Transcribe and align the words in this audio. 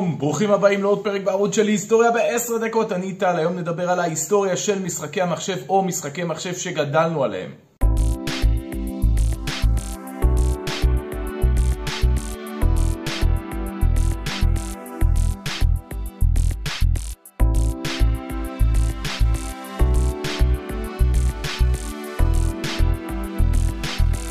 שלום, 0.00 0.18
ברוכים 0.18 0.50
הבאים 0.50 0.82
לעוד 0.82 1.04
פרק 1.04 1.22
בערוץ 1.22 1.54
שלי 1.54 1.72
היסטוריה 1.72 2.10
בעשר 2.10 2.58
דקות, 2.58 2.92
אני 2.92 3.12
טל, 3.12 3.36
היום 3.36 3.58
נדבר 3.58 3.90
על 3.90 4.00
ההיסטוריה 4.00 4.56
של 4.56 4.82
משחקי 4.82 5.22
המחשב 5.22 5.56
או 5.68 5.82
משחקי 5.82 6.24
מחשב 6.24 6.54
שגדלנו 6.54 7.24
עליהם. 7.24 7.50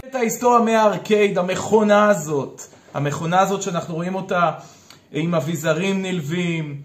את 0.08 0.16
ההיסטוריה 0.16 0.59
מהארקייד, 0.59 1.38
המכונה 1.38 2.09
הזאת, 2.09 2.62
המכונה 2.94 3.40
הזאת 3.40 3.62
שאנחנו 3.62 3.95
רואים 3.95 4.16
אותה 4.16 4.52
עם 5.12 5.36
אביזרים 5.36 6.02
נלווים, 6.02 6.81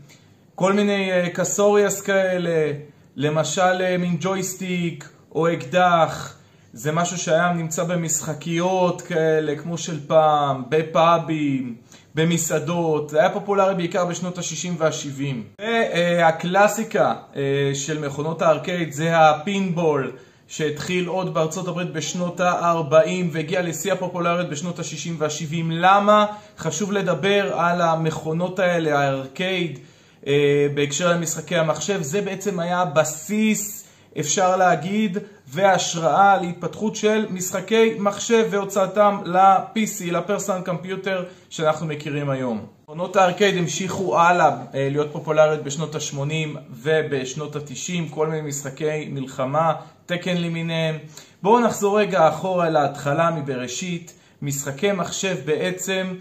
כל 0.55 0.73
מיני 0.73 1.12
אה, 1.12 1.28
קסוריאס 1.34 2.01
כאלה, 2.01 2.73
למשל 3.16 3.82
אה, 3.82 3.96
מין 3.98 4.16
ג'ויסטיק 4.20 5.09
או 5.34 5.52
אקדח, 5.52 6.37
זה 6.73 6.92
משהו 6.92 7.18
שהיה 7.18 7.52
נמצא 7.52 7.84
במשחקיות 7.84 9.02
כאלה, 9.02 9.56
כמו 9.56 9.79
של 9.79 10.06
פעם, 10.06 10.62
בפאבים, 10.68 11.74
במסעדות, 12.15 13.10
זה 13.10 13.20
היה 13.20 13.30
פופולרי 13.30 13.74
בעיקר 13.74 14.05
בשנות 14.05 14.38
ה-60 14.38 14.70
וה-70. 14.79 15.62
והקלאסיקה 15.62 17.15
אה, 17.37 17.70
של 17.74 18.06
מכונות 18.06 18.43
הארקייד 18.43 18.93
זה 18.93 19.18
הפינבול. 19.18 20.12
שהתחיל 20.48 21.07
עוד 21.07 21.34
בארצות 21.34 21.69
הברית 21.69 21.93
בשנות 21.93 22.41
ה-40 22.41 23.09
והגיע 23.33 23.62
לשיא 23.62 23.93
הפופולריות 23.93 24.48
בשנות 24.51 24.79
ה-60 24.79 25.10
וה-70. 25.18 25.57
למה? 25.71 26.27
חשוב 26.59 26.93
לדבר 26.93 27.52
על 27.55 27.80
המכונות 27.80 28.59
האלה, 28.59 28.99
הארקייד, 28.99 29.79
אה, 30.27 30.66
בהקשר 30.74 31.13
למשחקי 31.13 31.57
המחשב. 31.57 32.02
זה 32.02 32.21
בעצם 32.21 32.60
היה 32.60 32.80
הבסיס, 32.80 33.84
אפשר 34.20 34.57
להגיד, 34.57 35.18
והשראה 35.48 36.40
להתפתחות 36.40 36.96
של 36.96 37.26
משחקי 37.30 37.95
מחשב 37.98 38.46
והוצאתם 38.51 39.18
ל-PC, 39.24 40.12
לפרסונל 40.12 40.65
קומפיוטר 40.65 41.24
שאנחנו 41.51 41.87
מכירים 41.87 42.30
היום. 42.30 42.66
מכונות 42.84 43.16
הארקייד 43.16 43.56
המשיכו 43.56 44.18
הלאה 44.18 44.48
אה, 44.48 44.88
להיות 44.90 45.12
פופולריות 45.12 45.65
בשנות 45.65 45.95
ה-80 45.95 46.59
ובשנות 46.71 47.56
ה-90, 47.56 48.10
כל 48.10 48.26
מיני 48.26 48.48
משחקי 48.48 49.09
מלחמה, 49.10 49.73
תקן 50.06 50.37
למיניהם. 50.37 50.99
בואו 51.43 51.60
נחזור 51.60 52.01
רגע 52.01 52.28
אחורה 52.28 52.71
להתחלה 52.71 53.30
מבראשית. 53.30 54.15
משחקי 54.43 54.93
מחשב 54.93 55.37
בעצם 55.45 56.15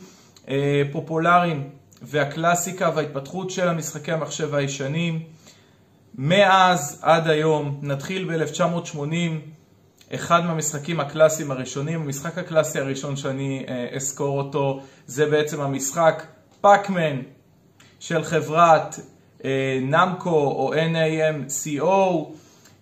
אה, 0.49 0.81
פופולריים 0.91 1.69
והקלאסיקה 2.01 2.91
וההתפתחות 2.95 3.49
של 3.49 3.67
המשחקי 3.67 4.11
המחשב 4.11 4.55
הישנים. 4.55 5.19
מאז 6.17 6.99
עד 7.01 7.27
היום, 7.27 7.79
נתחיל 7.81 8.31
ב-1980, 8.31 8.97
אחד 10.15 10.45
מהמשחקים 10.45 10.99
הקלאסיים 10.99 11.51
הראשונים, 11.51 12.01
המשחק 12.01 12.37
הקלאסי 12.37 12.79
הראשון 12.79 13.15
שאני 13.15 13.65
אה, 13.67 13.87
אזכור 13.95 14.37
אותו, 14.37 14.81
זה 15.07 15.25
בעצם 15.25 15.61
המשחק 15.61 16.25
פאקמן 16.61 17.21
של 17.99 18.23
חברת 18.23 18.99
אה, 19.45 19.79
נמקו 19.81 20.29
או 20.29 20.73
NAMCO 20.73 21.81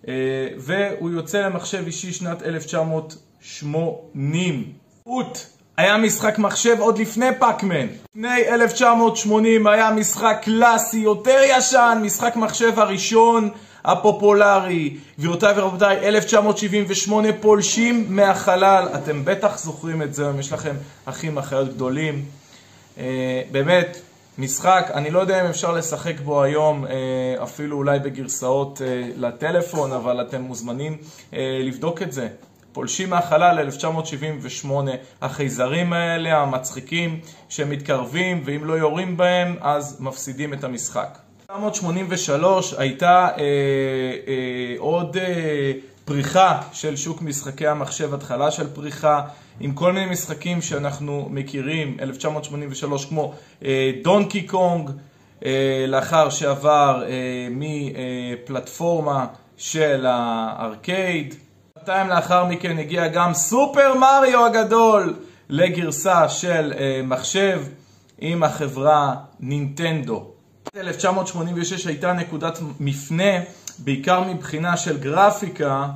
אה, 0.08 0.48
והוא 0.58 1.10
יוצא 1.10 1.46
למחשב 1.46 1.82
אישי 1.86 2.12
שנת 2.12 2.42
1980. 2.42 4.72
אוט 5.06 5.38
היה 5.76 5.96
משחק 5.96 6.38
מחשב 6.38 6.76
עוד 6.80 6.98
לפני 6.98 7.26
פאקמן. 7.38 7.86
לפני 8.14 8.48
1980 8.48 9.66
היה 9.66 9.90
משחק 9.90 10.40
קלאסי 10.42 10.98
יותר 10.98 11.40
ישן, 11.44 12.00
משחק 12.02 12.36
מחשב 12.36 12.80
הראשון 12.80 13.50
הפופולרי. 13.84 14.96
גבירותיי 15.18 15.52
ורבותיי, 15.56 16.08
1978 16.08 17.28
פולשים 17.40 18.06
מהחלל. 18.08 18.88
אתם 18.94 19.24
בטח 19.24 19.58
זוכרים 19.58 20.02
את 20.02 20.14
זה, 20.14 20.30
אם 20.30 20.40
יש 20.40 20.52
לכם 20.52 20.76
אחים 21.04 21.38
אחיות 21.38 21.68
גדולים. 21.74 22.24
אה, 22.98 23.42
באמת, 23.50 24.00
משחק, 24.38 24.90
אני 24.94 25.10
לא 25.10 25.18
יודע 25.18 25.40
אם 25.40 25.46
אפשר 25.46 25.72
לשחק 25.72 26.20
בו 26.24 26.42
היום, 26.42 26.86
אה, 26.86 27.42
אפילו 27.42 27.76
אולי 27.76 27.98
בגרסאות 27.98 28.82
אה, 28.82 29.08
לטלפון, 29.16 29.92
אבל 29.92 30.20
אתם 30.20 30.40
מוזמנים 30.42 30.96
לבדוק 31.62 32.02
את 32.02 32.12
זה. 32.12 32.28
פולשים 32.72 33.10
מהחלל 33.10 33.58
1978, 33.58 34.90
החייזרים 35.22 35.92
האלה, 35.92 36.38
המצחיקים, 36.38 37.20
שמתקרבים, 37.48 38.42
ואם 38.44 38.64
לא 38.64 38.72
יורים 38.72 39.16
בהם, 39.16 39.56
אז 39.60 39.96
מפסידים 40.00 40.54
את 40.54 40.64
המשחק. 40.64 41.18
1983 41.50 42.74
הייתה 42.78 43.28
אה, 43.28 43.38
אה, 43.38 44.74
עוד 44.78 45.16
אה, 45.16 45.72
פריחה 46.04 46.60
של 46.72 46.96
שוק 46.96 47.22
משחקי 47.22 47.66
המחשב, 47.66 48.14
התחלה 48.14 48.50
של 48.50 48.74
פריחה, 48.74 49.20
עם 49.60 49.72
כל 49.72 49.92
מיני 49.92 50.06
משחקים 50.06 50.62
שאנחנו 50.62 51.28
מכירים, 51.30 51.96
1983, 52.00 53.04
כמו 53.04 53.34
אה, 53.64 53.92
דונקי 54.02 54.42
קונג, 54.42 54.90
אה, 55.44 55.84
לאחר 55.88 56.30
שעבר 56.30 57.02
אה, 57.06 57.48
מפלטפורמה 57.50 59.26
של 59.56 60.06
הארקייד. 60.08 61.34
שנתיים 61.86 62.08
לאחר 62.08 62.44
מכן 62.44 62.78
הגיע 62.78 63.08
גם 63.08 63.34
סופר 63.34 63.94
מריו 63.94 64.46
הגדול 64.46 65.14
לגרסה 65.48 66.28
של 66.28 66.72
אה, 66.78 67.00
מחשב 67.04 67.62
עם 68.18 68.42
החברה 68.42 69.14
נינטנדו. 69.40 70.30
1986 70.76 71.86
הייתה 71.86 72.12
נקודת 72.12 72.58
מפנה, 72.80 73.32
בעיקר 73.78 74.20
מבחינה 74.20 74.76
של 74.76 74.98
גרפיקה. 74.98 75.86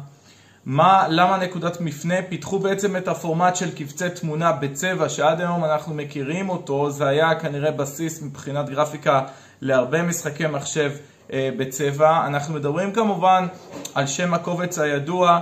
מה, 0.65 1.07
למה 1.09 1.37
נקודת 1.37 1.81
מפנה? 1.81 2.15
פיתחו 2.29 2.59
בעצם 2.59 2.97
את 2.97 3.09
הפורמט 3.09 3.57
של 3.57 3.75
קבצי 3.75 4.11
תמונה 4.11 4.53
בצבע, 4.53 5.09
שעד 5.09 5.41
היום 5.41 5.65
אנחנו 5.65 5.95
מכירים 5.95 6.49
אותו, 6.49 6.91
זה 6.91 7.07
היה 7.07 7.35
כנראה 7.35 7.71
בסיס 7.71 8.23
מבחינת 8.23 8.69
גרפיקה 8.69 9.21
להרבה 9.61 10.03
משחקי 10.03 10.47
מחשב 10.47 10.93
אה, 11.33 11.51
בצבע. 11.57 12.27
אנחנו 12.27 12.55
מדברים 12.55 12.93
כמובן 12.93 13.47
על 13.95 14.07
שם 14.07 14.35
הקובץ 14.35 14.79
הידוע 14.79 15.41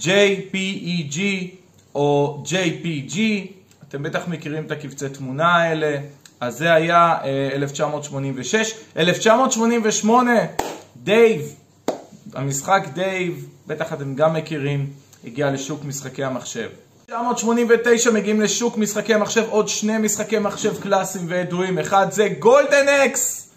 JPEG 0.00 1.18
או 1.94 2.42
JPG, 2.46 3.18
אתם 3.88 4.02
בטח 4.02 4.28
מכירים 4.28 4.64
את 4.66 4.70
הקבצי 4.70 5.08
תמונה 5.08 5.56
האלה. 5.56 5.96
אז 6.40 6.58
זה 6.58 6.74
היה 6.74 7.18
1986. 7.54 8.74
1988, 8.96 10.32
Dave, 10.96 11.40
המשחק 12.34 12.86
Dave, 12.94 13.48
בטח 13.66 13.92
אתם 13.92 14.14
גם 14.14 14.34
מכירים, 14.34 14.90
הגיע 15.24 15.50
לשוק 15.50 15.84
משחקי 15.84 16.24
המחשב. 16.24 16.68
1989 17.10 18.10
מגיעים 18.10 18.40
לשוק 18.40 18.78
משחקי 18.78 19.14
המחשב 19.14 19.44
עוד 19.50 19.68
שני 19.68 19.98
משחקי 19.98 20.38
מחשב 20.38 20.80
קלאסיים 20.82 21.24
וידועים. 21.28 21.78
אחד 21.78 22.06
זה 22.10 22.28
Golden 22.38 22.88
Axe! 22.88 23.50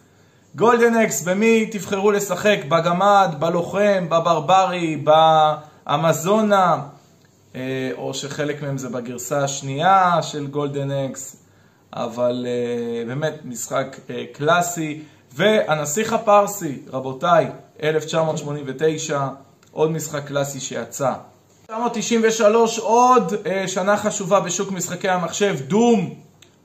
Golden 0.56 0.96
Axe, 0.96 1.22
במי 1.22 1.66
תבחרו 1.66 2.12
לשחק? 2.12 2.58
בגמד, 2.68 3.36
בלוחם, 3.40 4.06
בברברי, 4.09 4.96
באמזונה, 4.96 5.77
אה, 7.56 7.92
או 7.98 8.14
שחלק 8.14 8.62
מהם 8.62 8.78
זה 8.78 8.90
בגרסה 8.90 9.44
השנייה 9.44 10.22
של 10.22 10.48
Golden 10.48 10.92
Axe. 10.92 11.44
אבל 11.94 12.46
אה, 12.46 13.08
באמת 13.08 13.34
משחק 13.46 13.98
אה, 14.08 14.12
קלאסי. 14.34 15.02
והנסיך 15.34 16.14
הפרסי, 16.14 16.80
רבותיי, 16.94 17.52
1989, 17.84 19.28
עוד 19.72 19.92
משחק 19.92 20.28
קלאסי 20.28 20.59
שיצא. 20.59 21.14
1993, 21.70 22.80
עוד 22.80 23.34
שנה 23.68 23.98
חשובה 23.98 24.39
בשוק 24.39 24.72
משחקי 24.72 25.10
המחשב, 25.10 25.56
Doom. 25.68 26.13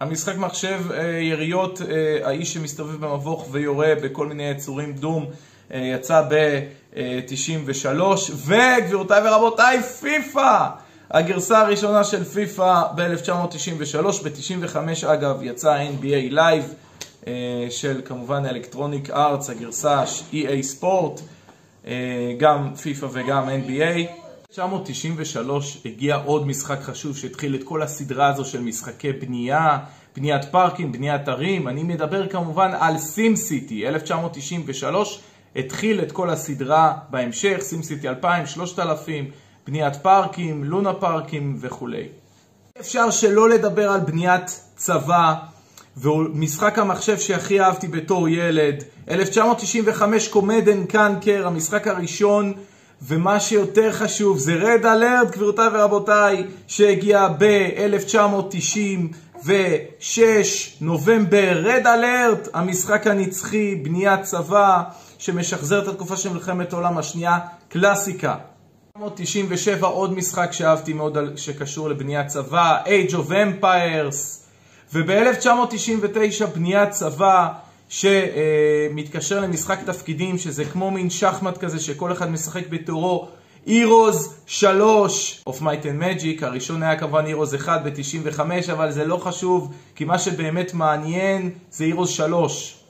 המשחק 0.00 0.36
מחשב 0.36 0.80
יריות, 1.20 1.80
האיש 2.22 2.54
שמסתובב 2.54 3.06
במבוך 3.06 3.48
ויורה 3.50 3.92
בכל 4.02 4.26
מיני 4.26 4.42
יצורים, 4.42 4.92
דום, 4.92 5.26
יצא 5.72 6.22
ב-93. 6.28 8.00
וגבירותיי 8.46 9.22
ורבותיי, 9.28 9.82
פיפא! 9.82 10.68
הגרסה 11.10 11.60
הראשונה 11.60 12.04
של 12.04 12.24
פיפא 12.24 12.82
ב-1993, 12.94 14.24
ב-95 14.24 15.06
אגב 15.06 15.42
יצא 15.42 15.78
NBA 15.78 16.32
Live 16.32 16.74
אה, 17.26 17.66
של 17.70 18.00
כמובן 18.04 18.46
אלקטרוניק 18.46 19.10
ארץ, 19.10 19.50
הגרסה 19.50 20.04
EA 20.32 20.62
ספורט, 20.62 21.20
אה, 21.86 21.92
גם 22.38 22.74
פיפא 22.74 23.06
וגם 23.12 23.48
NBA. 23.48 24.22
ב-1993 24.58 25.50
הגיע 25.84 26.16
עוד 26.16 26.46
משחק 26.46 26.82
חשוב 26.82 27.16
שהתחיל 27.16 27.54
את 27.54 27.64
כל 27.64 27.82
הסדרה 27.82 28.28
הזו 28.28 28.44
של 28.44 28.60
משחקי 28.60 29.12
בנייה, 29.12 29.78
בניית 30.16 30.44
פארקים, 30.44 30.92
בניית 30.92 31.28
ערים. 31.28 31.68
אני 31.68 31.82
מדבר 31.82 32.28
כמובן 32.28 32.70
על 32.80 32.98
סים 32.98 33.36
סיטי, 33.36 33.88
1993 33.88 35.20
התחיל 35.56 36.02
את 36.02 36.12
כל 36.12 36.30
הסדרה 36.30 36.92
בהמשך, 37.10 37.56
סים 37.60 37.82
סיטי 37.82 38.08
2000, 38.08 38.46
3000, 38.46 39.30
בניית 39.66 39.96
פארקים, 39.96 40.64
לונה 40.64 40.94
פארקים 40.94 41.56
וכולי. 41.60 42.08
אפשר 42.80 43.10
שלא 43.10 43.48
לדבר 43.48 43.90
על 43.90 44.00
בניית 44.00 44.60
צבא 44.76 45.34
ומשחק 45.96 46.78
המחשב 46.78 47.18
שהכי 47.18 47.60
אהבתי 47.60 47.88
בתור 47.88 48.28
ילד, 48.28 48.84
1995 49.10 50.28
קומדן 50.28 50.84
קנקר, 50.84 51.46
המשחק 51.46 51.86
הראשון, 51.86 52.52
ומה 53.02 53.40
שיותר 53.40 53.92
חשוב 53.92 54.38
זה 54.38 54.54
רד 54.54 54.86
אלרט, 54.86 55.30
גבירותיי 55.30 55.68
ורבותיי, 55.72 56.46
שהגיע 56.66 57.28
ב-1996, 57.38 60.18
נובמבר, 60.80 61.60
רד 61.62 61.86
אלרט, 61.86 62.48
המשחק 62.54 63.06
הנצחי, 63.06 63.74
בניית 63.74 64.22
צבא, 64.22 64.82
שמשחזר 65.22 65.82
את 65.82 65.88
התקופה 65.88 66.16
של 66.16 66.32
מלחמת 66.32 66.72
העולם 66.72 66.98
השנייה, 66.98 67.38
קלאסיקה. 67.68 68.36
1997 68.96 69.86
עוד 69.86 70.14
משחק 70.14 70.52
שאהבתי 70.52 70.92
מאוד 70.92 71.18
שקשור 71.36 71.88
לבניית 71.88 72.26
צבא, 72.26 72.78
Age 72.84 73.12
of 73.12 73.30
Empires, 73.30 74.16
וב-1999 74.92 76.46
בניית 76.54 76.90
צבא 76.90 77.48
שמתקשר 77.88 79.40
למשחק 79.40 79.78
תפקידים, 79.86 80.38
שזה 80.38 80.64
כמו 80.64 80.90
מין 80.90 81.10
שחמט 81.10 81.58
כזה 81.58 81.80
שכל 81.80 82.12
אחד 82.12 82.30
משחק 82.30 82.68
בתורו, 82.68 83.28
Heroes 83.66 84.28
3 84.46 85.44
of 85.48 85.52
Might 85.52 85.84
and 85.84 86.02
Magic, 86.02 86.44
הראשון 86.44 86.82
היה 86.82 86.98
כמובן 86.98 87.24
Heroes 87.26 87.56
1 87.56 87.80
ב-95, 87.84 88.40
אבל 88.72 88.90
זה 88.90 89.04
לא 89.04 89.16
חשוב, 89.16 89.74
כי 89.94 90.04
מה 90.04 90.18
שבאמת 90.18 90.74
מעניין 90.74 91.50
זה 91.70 91.84
Heroes 91.94 92.06
3. 92.06 92.81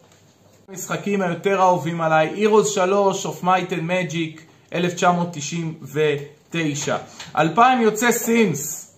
המשחקים 0.72 1.22
היותר 1.22 1.60
אהובים 1.60 2.00
עליי, 2.00 2.46
Heroes 2.46 2.64
3 2.64 3.26
of 3.26 3.44
Might 3.44 3.70
and 3.70 3.82
Magic, 3.88 4.40
1999. 4.74 6.96
2000 7.36 7.80
יוצא 7.80 8.12
סימס, 8.12 8.94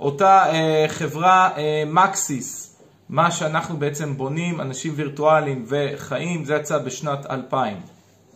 אותה 0.00 0.52
אה, 0.52 0.84
חברה 0.88 1.50
אה, 1.56 1.82
מקסיס, 1.86 2.76
מה 3.08 3.30
שאנחנו 3.30 3.76
בעצם 3.76 4.16
בונים, 4.16 4.60
אנשים 4.60 4.92
וירטואליים 4.96 5.64
וחיים, 5.68 6.44
זה 6.44 6.54
יצא 6.54 6.78
בשנת 6.78 7.26
2000. 7.30 7.80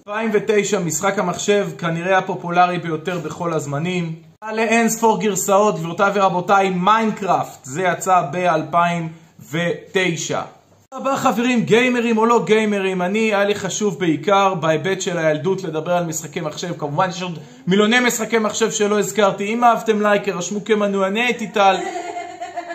2009, 0.08 0.80
משחק 0.80 1.18
המחשב 1.18 1.68
כנראה 1.78 2.18
הפופולרי 2.18 2.78
ביותר 2.78 3.18
בכל 3.18 3.52
הזמנים. 3.52 4.14
לאין 4.52 4.88
ספור 4.88 5.20
גרסאות, 5.20 5.78
גבירותיי 5.78 6.10
ורבותיי, 6.14 6.70
Minecraft, 6.70 7.64
זה 7.64 7.82
יצא 7.82 8.22
ב-2009. 8.32 10.59
רבה 10.94 11.16
חברים, 11.16 11.64
גיימרים 11.64 12.19
או 12.19 12.26
לא 12.26 12.44
גיימרים, 12.44 13.02
אני, 13.02 13.19
היה 13.19 13.44
לי 13.44 13.54
חשוב 13.54 13.98
בעיקר 13.98 14.54
בהיבט 14.54 15.00
של 15.00 15.19
הילדות 15.19 15.62
לדבר 15.62 15.92
על 15.92 16.06
משחקי 16.06 16.40
מחשב, 16.40 16.78
כמובן 16.78 17.08
יש 17.08 17.22
עוד 17.22 17.38
מיליוני 17.66 18.00
משחקי 18.00 18.38
מחשב 18.38 18.70
שלא 18.70 18.98
הזכרתי, 18.98 19.44
אם 19.44 19.64
אהבתם 19.64 20.02
לייק, 20.02 20.28
רשמו 20.28 20.64
כמנוי, 20.64 21.06
אני 21.06 21.20
הייתי 21.20 21.50
טל. 21.50 21.76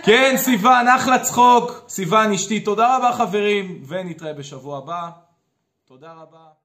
כן, 0.03 0.33
סיוון, 0.37 0.87
אחלה 0.87 1.19
צחוק, 1.19 1.85
סיוון 1.87 2.31
אשתי, 2.31 2.59
תודה 2.59 2.97
רבה 2.97 3.11
חברים, 3.13 3.83
ונתראה 3.87 4.33
בשבוע 4.33 4.77
הבא. 4.77 5.09
תודה 5.87 6.11
רבה. 6.11 6.64